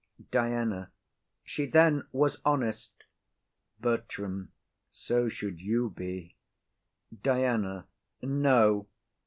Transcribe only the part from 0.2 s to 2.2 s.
DIANA. She then